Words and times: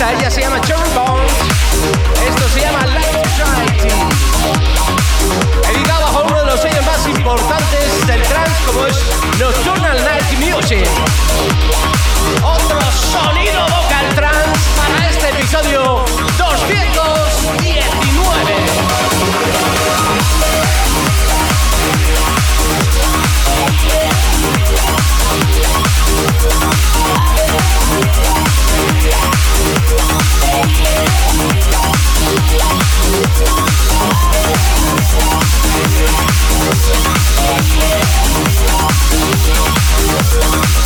vocalista. 0.00 0.12
Ella 0.12 0.30
se 0.30 0.40
llama 0.40 0.60
Cherry 0.62 0.90
Bones. 0.94 1.32
Esto 2.26 2.48
se 2.48 2.60
llama 2.60 2.86
Life. 2.86 3.20
Editado 5.74 6.00
bajo 6.00 6.24
uno 6.24 6.38
de 6.40 6.46
los 6.46 6.60
sellos 6.60 6.86
más 6.86 7.06
importantes 7.06 8.06
del 8.06 8.22
trance 8.22 8.64
como 8.66 8.86
es 8.86 8.96
Nocturnal 9.38 10.04
Night 10.04 10.32
Music. 10.38 10.88
Otro 12.42 12.80
sonido 13.12 13.62
vocal 13.62 14.14
trance 14.14 14.39
want 40.38 40.79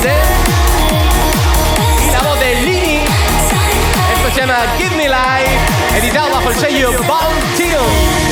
Dance 0.00 0.50
Dinamo 1.98 2.34
Bellini 2.36 3.02
e 3.02 4.24
si 4.24 4.30
chiama 4.32 4.64
Give 4.76 4.94
Me 4.94 5.08
Life 5.08 5.58
ed 5.90 5.96
editato 5.96 6.30
dal 6.30 6.42
consiglio 6.42 6.90
Bound 7.04 7.54
Till. 7.56 8.29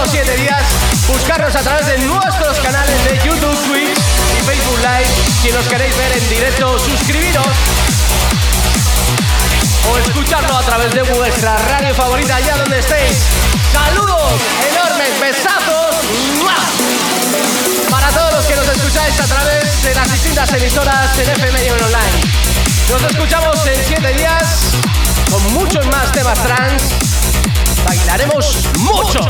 los 0.00 0.10
7 0.10 0.36
días, 0.36 0.62
buscarnos 1.08 1.54
a 1.56 1.60
través 1.60 1.86
de 1.86 1.98
nuestros 1.98 2.58
canales 2.60 3.04
de 3.04 3.18
YouTube, 3.26 3.66
Twitch 3.66 3.98
y 4.38 4.44
Facebook 4.44 4.78
Live. 4.78 5.08
Si 5.42 5.50
nos 5.50 5.66
queréis 5.66 5.96
ver 5.96 6.12
en 6.12 6.28
directo, 6.28 6.78
suscribiros 6.78 7.46
o 9.90 9.98
escucharlo 9.98 10.56
a 10.56 10.62
través 10.62 10.92
de 10.94 11.02
vuestra 11.02 11.56
radio 11.56 11.94
favorita, 11.94 12.36
allá 12.36 12.56
donde 12.58 12.78
estéis. 12.78 13.18
Saludos, 13.72 14.40
enormes 14.70 15.20
besazos. 15.20 15.96
Para 17.90 18.08
todos 18.10 18.32
los 18.34 18.44
que 18.46 18.56
nos 18.56 18.68
escucháis 18.68 19.20
a 19.20 19.24
través 19.24 19.82
de 19.82 19.94
las 19.94 20.12
distintas 20.12 20.52
emisoras 20.52 21.18
en 21.18 21.28
FM 21.30 21.66
y 21.66 21.70
online. 21.70 22.20
Nos 22.90 23.02
escuchamos 23.10 23.66
en 23.66 23.84
7 23.84 24.12
días 24.12 24.44
con 25.30 25.52
muchos 25.54 25.84
más 25.86 26.12
temas 26.12 26.38
trans 26.42 26.82
bailaremos 28.08 28.68
mucho. 28.78 29.20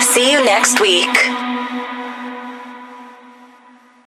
See 0.00 0.32
you 0.32 0.44
next 0.44 0.80
week. 0.80 1.31